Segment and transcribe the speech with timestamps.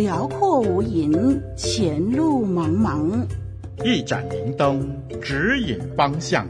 [0.00, 3.22] 辽阔无垠，前路茫茫。
[3.84, 4.90] 一盏明灯，
[5.20, 6.46] 指引方向。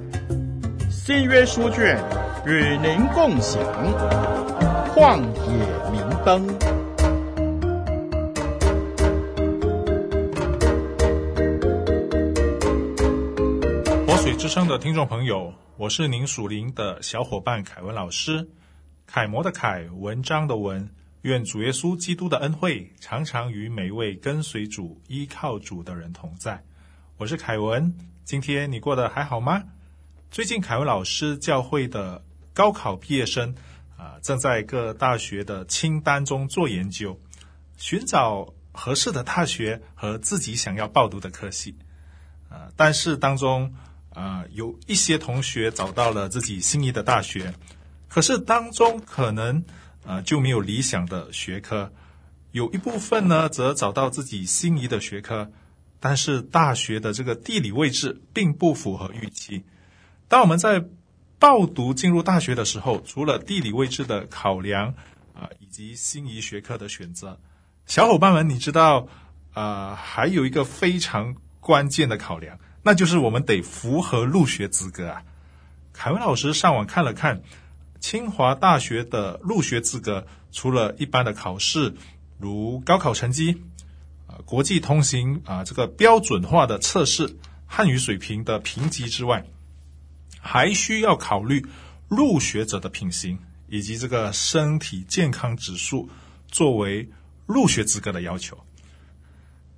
[0.88, 2.00] 新约书卷
[2.46, 3.60] 与您共享。
[4.94, 6.46] 旷野明灯。
[14.06, 18.48] 活水之声的听众朋友，我是您属灵的小伙伴凯文老师。
[19.08, 20.88] 楷模的楷，文章的文。
[21.22, 26.64] 愿主耶稣基督的恩惠常常与每一位跟随主、依靠主的人同在。
[27.18, 29.62] 我是凯文，今天你过得还好吗？
[30.30, 33.54] 最近凯文老师教会的高考毕业生
[33.98, 37.20] 啊，正在各大学的清单中做研究，
[37.76, 41.76] 寻找合适的大学和自己想要报读的科系。
[42.48, 43.74] 啊，但是当中
[44.14, 47.52] 啊，有一些同学找到了自己心仪的大学，
[48.08, 49.62] 可是当中可能。
[50.04, 51.92] 啊，就没有理想的学科，
[52.52, 55.50] 有一部分呢，则找到自己心仪的学科，
[56.00, 59.62] 但是大学的这个地理位置并不符合预期。
[60.26, 60.84] 当我们在
[61.38, 64.94] 报读进入大学的时候，除了地理位置的考量
[65.34, 67.38] 啊，以及心仪学科的选择，
[67.86, 69.06] 小伙伴们，你知道
[69.52, 75.22] 啊，还有一个非常关键的考量，那就是我们得符合入学资格啊。
[75.92, 77.42] 凯文老师上网看了看。
[78.00, 81.94] 清华大学的入学资格，除了一般的考试，
[82.38, 83.62] 如高考成绩、
[84.26, 89.44] 啊国际通行啊这个标准化的测试、汉语水平的评级之外，
[90.40, 91.64] 还需要考虑
[92.08, 93.38] 入学者的品行
[93.68, 96.08] 以及这个身体健康指数
[96.48, 97.08] 作为
[97.46, 98.58] 入学资格的要求。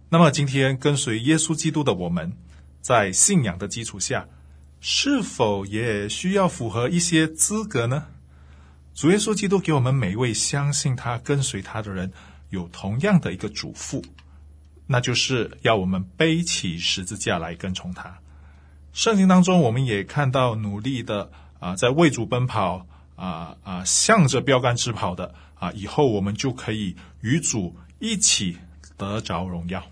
[0.09, 2.37] 那么，今天跟随耶稣基督的我们，
[2.81, 4.29] 在信仰的基础下，
[4.81, 8.07] 是否也需要符合一些资格呢？
[8.95, 12.13] 主耶稣基督给我们每一位相信他、跟随他的人，
[12.51, 14.05] 有同样的一个嘱咐，
[14.87, 18.19] 那就是要我们背起十字架来跟从他。
[18.93, 22.87] 圣经当中，我们也看到努力的啊，在为主奔跑
[23.17, 28.59] 啊啊，向着标杆直跑的啊，以后我们就可以与主一起
[28.99, 29.83] 得着荣耀。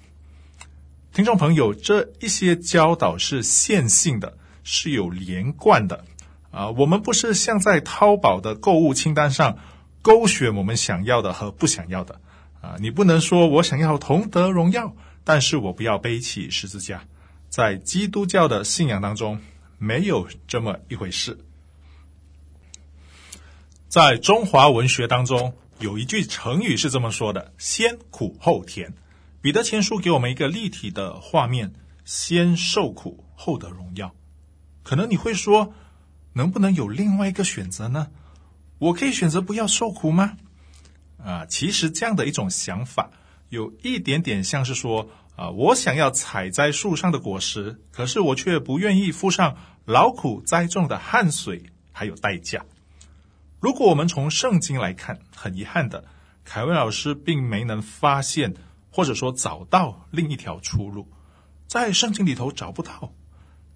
[1.12, 4.36] 听众朋友，这一些教导是线性的。
[4.62, 6.04] 是有连贯的
[6.50, 6.70] 啊！
[6.70, 9.58] 我们不是像在淘宝的购物清单上
[10.02, 12.20] 勾选我们想要的和不想要的
[12.60, 12.76] 啊！
[12.80, 14.94] 你不能说我想要同得荣耀，
[15.24, 17.04] 但是我不要背起十字架。
[17.48, 19.40] 在基督教的信仰当中，
[19.78, 21.38] 没有这么一回事。
[23.88, 28.94] 在中华文学当中，有一句成语是这么说的：“先苦后甜。”
[29.42, 31.72] 彼得前书给我们一个立体的画面：
[32.04, 34.14] 先受苦，后得荣耀。
[34.84, 35.72] 可能你会说，
[36.32, 38.08] 能不能有另外一个选择呢？
[38.78, 40.36] 我可以选择不要受苦吗？
[41.22, 43.10] 啊，其实这样的一种想法，
[43.48, 52.64] 有一点点像是说，啊，我想要采摘树上的果实，可是我却不愿意付上劳苦栽种的汗水还有代价。
[53.58, 56.06] 如果我们从圣经来看，很遗憾的，
[56.44, 58.54] 凯文老师并没能发现
[58.90, 61.06] 或者说找到另一条出路，
[61.66, 63.12] 在圣经里头找不到。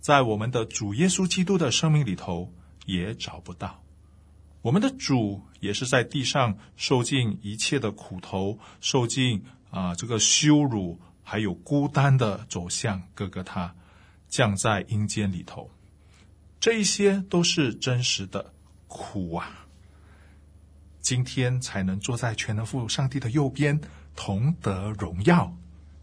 [0.05, 2.53] 在我们的主耶稣基督的生命里头，
[2.85, 3.83] 也找不到。
[4.61, 13.75] 我们的主也是在地上受尽一切的苦头，受尽啊、这个羞辱，还有孤单的走向哥哥他，
[14.29, 15.71] 降在阴间里头。
[16.61, 18.53] 这一些都是真实的
[18.87, 19.67] 苦啊！
[21.01, 23.81] 今天才能坐在全能父上帝的右边，
[24.15, 25.56] 同得荣耀。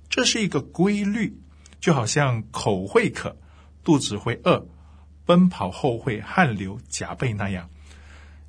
[0.09, 1.39] 这是一个规律，
[1.79, 3.37] 就好像口会渴。
[3.83, 4.67] 肚子会饿，
[5.25, 7.69] 奔跑后会汗流浃背那样，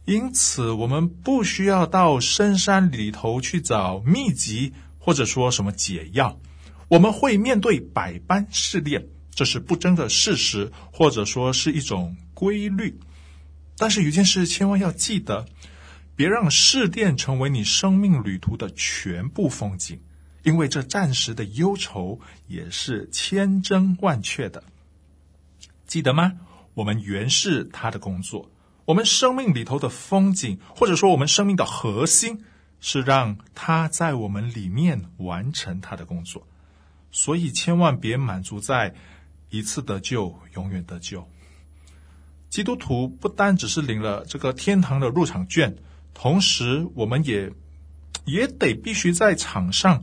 [0.05, 6.39] 因此我们不需要到深山里头去找秘籍，或者说什么解药。
[6.89, 12.99] 我们会面对百般试炼，这是不争的事实，或者说是一种规律。
[13.79, 15.47] 但是有件事千万要记得，
[16.15, 19.99] 别让试炼成为你生命旅途的全部风景，
[20.43, 24.63] 因为这暂时的忧愁也是千真万确的。
[25.93, 26.33] 记得吗？
[26.73, 28.51] 我们原是他的工作，
[28.87, 32.47] 我们生命里头的风景，或者说我们生命的核心，
[32.81, 36.49] 是让他在我们里面完成他的工作。
[37.11, 38.95] 所以千万别满足在
[39.51, 41.29] 一次得救，永远得救。
[42.49, 45.77] 基督徒不单只是领了这个天堂的入场券，
[46.15, 47.53] 同时我们也
[48.25, 50.03] 也得必须在场上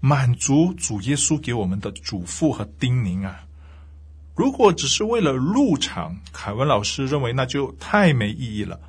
[0.00, 3.46] 满足主耶稣给我们的嘱咐和叮咛啊！
[4.40, 8.80] 如果只是为了入场，凯文老师认为那就太没意义了。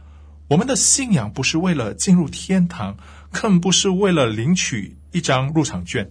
[0.48, 2.95] 我们的信仰不是为了进入天堂，
[3.33, 6.09] 更不是为了领取一张入场券。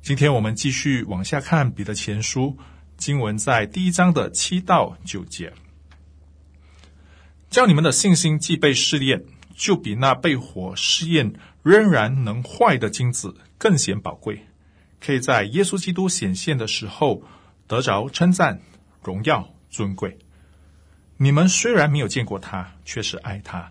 [0.00, 2.56] 今天我们继续往下看彼得前书
[2.96, 5.52] 经文，在第一章的七到九节，
[7.50, 9.24] 叫你们的信心既被试验，
[9.56, 11.32] 就比那被火试验
[11.64, 14.46] 仍然能坏的金子更显宝贵，
[15.00, 17.24] 可以在耶稣基督显现的时候
[17.68, 18.58] 得着称赞、
[19.04, 20.18] 荣耀、尊贵。
[21.18, 23.70] 你们虽然没有见过他，却是爱他；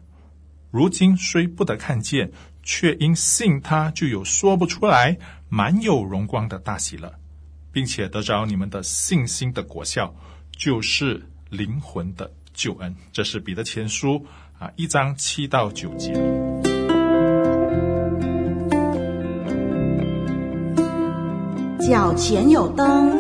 [0.72, 5.18] 如今虽不得看见，却因信他，就有说不出来。
[5.50, 7.10] 满有荣光的大喜乐，
[7.72, 10.14] 并且得着你们的信心的果效，
[10.52, 12.94] 就是灵魂的救恩。
[13.14, 14.26] 这是彼得前书
[14.60, 16.12] 啊一章七到九节。
[21.88, 23.17] 脚前有灯，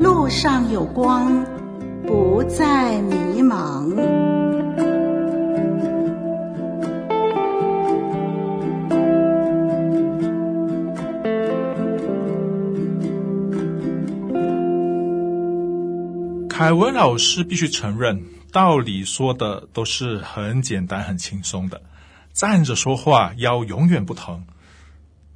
[0.00, 1.44] 路上有光，
[2.06, 3.88] 不再迷茫。
[16.48, 18.22] 凯文老师必须承认，
[18.52, 21.80] 道理说的都是很简单、很轻松的。
[22.32, 24.44] 站着说话腰永远不疼。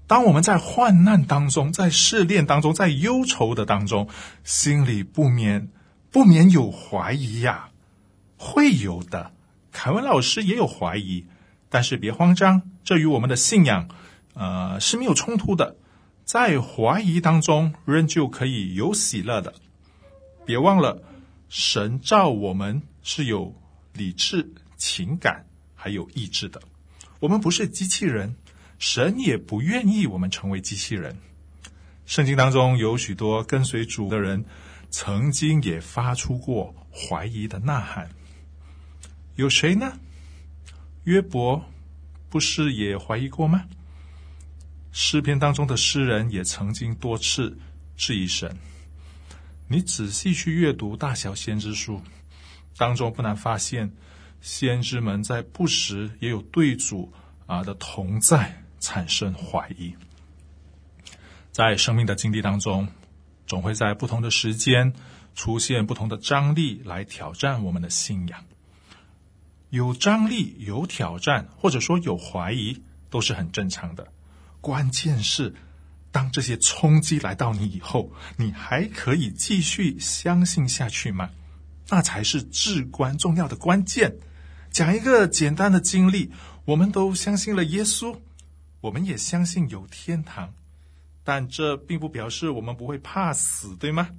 [0.06, 4.08] 当我们在患难当中、在试炼当中、在忧愁的当中，
[4.44, 5.69] 心里不免
[6.10, 7.70] 不免有怀疑呀，
[8.37, 9.32] 会有的。
[9.70, 11.25] 凯文老师也有怀疑，
[11.69, 13.88] 但是别慌张，这与我们的信仰，
[14.34, 15.76] 呃，是没有冲突的。
[16.25, 19.54] 在怀疑当中，仍旧可以有喜乐的。
[20.44, 21.02] 别忘了。
[21.54, 23.54] 神造我们是有
[23.93, 25.44] 理智、情感，
[25.75, 26.62] 还有意志的。
[27.20, 28.34] 我们不是机器人，
[28.82, 31.17] 神也不愿意我们成为机器人。
[32.05, 34.44] 圣经当中有许多跟随主的人，
[34.90, 38.11] 曾经也发出过怀疑的呐喊。
[39.37, 40.00] 有谁呢？
[41.05, 41.64] 约伯
[42.29, 43.67] 不是也怀疑过吗？
[44.90, 47.56] 诗篇当中的诗人也曾经多次
[47.96, 48.58] 质疑神。
[49.69, 52.02] 你仔细去阅读大小先知书，
[52.76, 53.93] 当中不难发现，
[54.40, 57.12] 先知们在不时也有对主
[57.46, 59.94] 啊的同在产生怀疑。
[61.50, 62.87] 在生命的经历当中，
[63.46, 64.93] 总会在不同的时间
[65.34, 68.44] 出现不同的张力来挑战我们的信仰。
[69.70, 74.06] 有张力、有挑战，或者说有怀疑，都是很正常的。
[74.61, 75.55] 关键是。
[76.14, 81.30] 当这些冲击来到你以后，你还可以继续相信下去吗？
[81.88, 84.14] 那才是至关重要的关键。
[84.71, 86.30] 讲一个简单的经历，
[86.66, 88.14] 我们都相信了耶稣，
[88.83, 90.53] 我们也相信有天堂，
[91.25, 94.11] 但这并不表示我们不会怕死，对吗？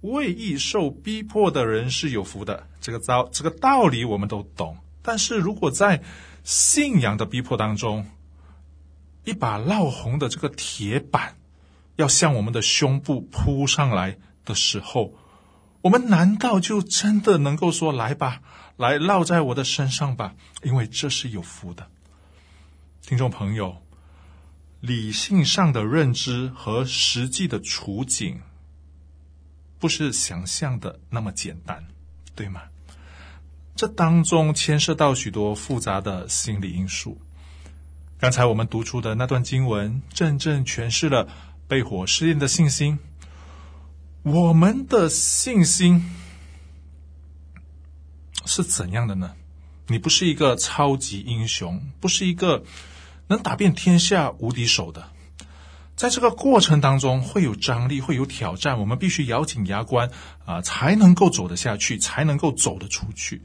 [0.00, 4.78] 为义受逼迫的人是有福的，这个道这个道理我们都懂。
[5.02, 6.02] 但是如果在
[6.44, 8.06] 信仰的逼迫当中，
[9.24, 11.36] 一把烙红的这个铁板，
[11.96, 15.12] 要向我们的胸部扑上来的时候，
[15.82, 18.40] 我们难道就真的能够说来吧，
[18.78, 20.34] 来烙在我的身上吧？
[20.62, 21.90] 因为这是有福的。
[23.06, 23.76] 听众朋友，
[24.80, 28.40] 理性上的认知和实际的处境，
[29.78, 31.86] 不是想象的那么简单，
[32.34, 32.62] 对吗？
[33.76, 37.16] 这当中牵涉到许多复杂的心理因素。
[38.18, 41.28] 刚才我们读出的那段经文，真正诠释了
[41.68, 42.98] 被火试验的信心。
[44.24, 46.10] 我们的信心
[48.46, 49.36] 是怎样的呢？
[49.86, 52.64] 你不是一个超级英雄，不是一个
[53.28, 55.04] 能打遍天下无敌手的。
[55.96, 60.10] 在这个过程当中，会有张力，会有挑战，我们必须咬紧牙关
[60.44, 63.42] 啊，才能够走得下去，才能够走得出去。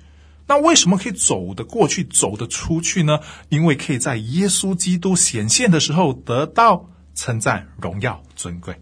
[0.48, 3.20] 那为什么可以走得过去、走得出去呢？
[3.48, 8.82] 因为可以在耶稣基督显现的时候得到称赞、荣耀、尊贵。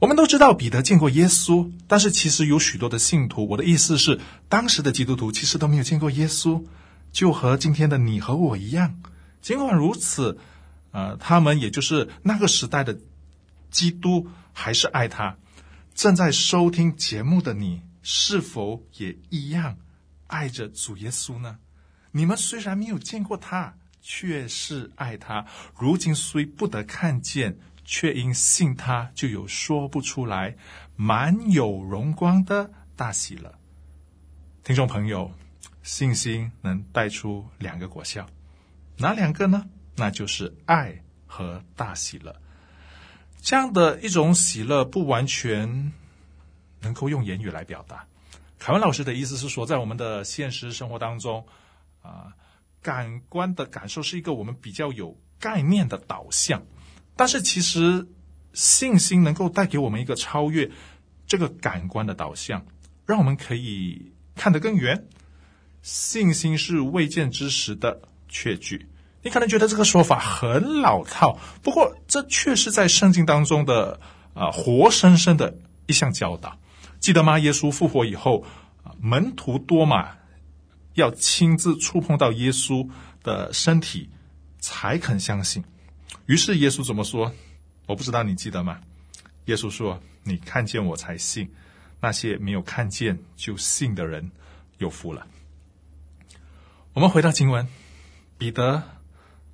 [0.00, 6.64] 我们都知道彼得见过耶稣，但是其实有许多的信徒，我的意思是，当时的基督徒其实都没有见过耶稣，
[7.12, 8.96] 就和今天的你和我一样。
[9.40, 10.38] 尽管如此，
[10.92, 12.98] 呃，他们也就是那个时代的
[13.70, 15.36] 基督，还是爱他。
[15.94, 19.78] 正在收听节目的你，是否也一样
[20.26, 21.58] 爱着主耶稣呢？
[22.12, 25.46] 你们虽然没有见过他，却是爱他。
[25.78, 27.58] 如今虽不得看见。
[27.82, 30.56] 却因信他，就有说不出来、
[30.94, 33.52] 满有荣光的大喜乐。
[34.62, 35.32] 听众朋友，
[35.82, 38.24] 信心能带出两个果效，
[39.00, 39.64] 哪两个呢？
[39.96, 42.36] 那就是爱和大喜乐。
[43.40, 45.92] 这样的一种喜乐，不完全
[46.82, 48.06] 能够用言语来表达。
[48.58, 51.46] 凯文老师的意思是说，在我们的现实生活当中，
[52.02, 52.34] 啊，
[52.82, 56.62] 感官的感受是一个我们比较有概念的导向。
[57.16, 58.06] 但是，其实
[58.52, 60.70] 信心能够带给我们一个超越
[61.26, 62.66] 这个感官的导向，
[63.06, 65.06] 让我们可以看得更远。
[65.80, 68.88] 信心是未见之时的确据。
[69.22, 74.00] 你可能觉得这个说法很老套，不过这却是在圣经当中的
[74.32, 76.58] 啊、呃、活生生的一项教导。
[77.00, 77.38] 记得吗？
[77.38, 78.42] 耶稣复活以后，
[78.98, 80.16] 门徒多马
[80.94, 82.88] 要亲自触碰到耶稣
[83.22, 84.08] 的身体，
[84.58, 85.62] 才肯相信。
[86.24, 87.30] 于是耶稣怎么说？
[87.86, 88.80] 我不知道你记得吗？
[89.46, 91.50] 耶稣说：“你看见我才信，
[92.00, 94.30] 那些没有看见就信的人
[94.78, 95.26] 有福了。”
[96.92, 97.66] 我们回到经文，
[98.40, 98.82] 彼得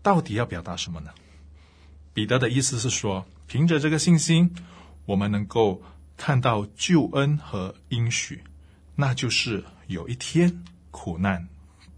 [0.01, 1.11] 到底要表达什么呢？
[2.15, 4.55] 彼得的意思是说，凭着这个信心，
[5.07, 5.83] 我们能够
[6.17, 8.45] 看到救恩和应许，
[8.95, 10.63] 那就是有一天
[10.93, 11.49] 苦难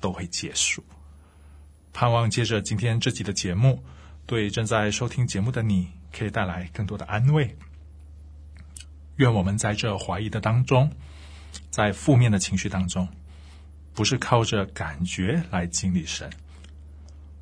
[0.00, 0.82] 都会结束。
[1.92, 3.84] 盼望接着今天这集的节目。
[4.24, 7.56] 对正在收听节目的你，可以带来更多的安慰。
[9.16, 10.90] 愿我们在这怀疑的当中，
[11.70, 13.08] 在负面的情绪当中，
[13.92, 16.30] 不是靠着感觉来经历神。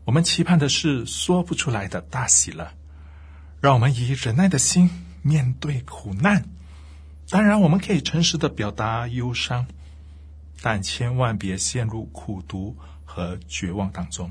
[0.07, 2.73] 我们期盼的是说不出来的大喜乐。
[3.61, 4.89] 让我们以忍耐的心
[5.23, 6.45] 面对苦难。
[7.29, 9.67] 当然，我们可以诚实的表达忧伤，
[10.63, 14.31] 但千万别陷入苦读和绝望当中。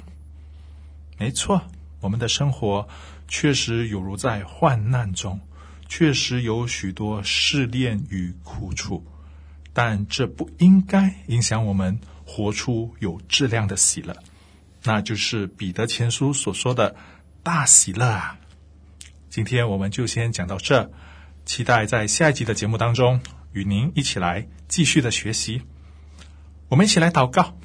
[1.18, 1.62] 没错。
[2.00, 2.88] 我们的生活
[3.28, 5.40] 确实有如在患难中，
[5.90, 9.04] 确实有许多试炼与苦楚，
[9.74, 14.16] 但这不应该影响我们活出有质量的喜乐，
[14.86, 16.96] 那就是彼得前书所说的
[17.42, 18.38] 大喜乐啊！
[19.30, 20.92] 今天我们就先讲到这，
[21.44, 23.20] 期待在下一集的节目当中
[23.52, 25.64] 与您一起来继续的学习。
[26.70, 27.58] 我们一起来祷告，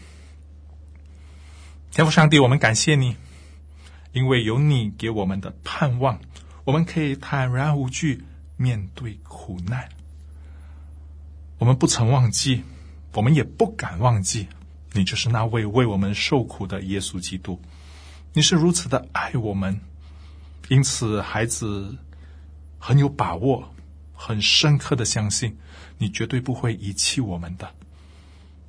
[1.91, 3.17] 天父上帝，我们感谢你。
[4.13, 6.21] 因为有你给我们的盼望，
[6.65, 8.25] 我们可以坦然无惧
[8.57, 9.89] 面对苦难。
[11.59, 12.65] 我们不曾忘记，
[13.13, 14.49] 我们也不敢忘记，
[14.93, 17.61] 你就是那位为我们受苦的耶稣基督。
[18.33, 19.81] 你是如此的爱我们，
[20.69, 21.97] 因此孩子
[22.79, 23.73] 很有把握，
[24.13, 25.59] 很深刻的相信
[25.99, 27.75] 你绝对不会遗弃我们的。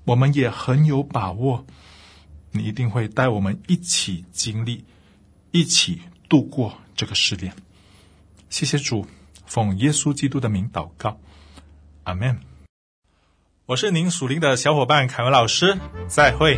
[0.06, 1.66] 我们也很有把握，
[2.52, 4.86] 你一定会带我们一起经历。
[5.54, 7.54] 一起度过这个试炼，
[8.50, 9.06] 谢谢主，
[9.46, 11.20] 奉耶稣基督的名祷告，
[12.04, 12.51] 阿门。
[13.68, 15.78] 我是您属灵的小伙伴凯文老师，
[16.08, 16.58] 再会。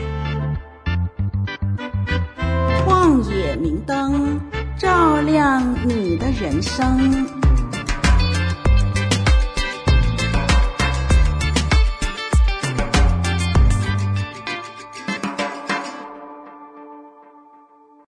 [2.86, 4.40] 旷野明灯
[4.78, 7.33] 照亮你的人生。